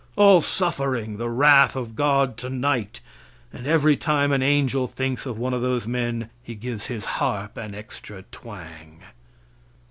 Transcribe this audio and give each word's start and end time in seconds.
All 0.15 0.41
suffering 0.41 1.17
the 1.17 1.29
wrath 1.29 1.75
of 1.75 1.95
God 1.95 2.35
tonight, 2.35 3.01
and 3.53 3.67
every 3.67 3.95
time 3.95 4.31
an 4.31 4.41
angel 4.41 4.87
thinks 4.87 5.27
of 5.27 5.37
one 5.37 5.53
of 5.53 5.61
those 5.61 5.85
men 5.85 6.31
he 6.41 6.55
gives 6.55 6.87
his 6.87 7.05
harp 7.05 7.55
an 7.55 7.75
extra 7.75 8.23
twang. 8.31 9.01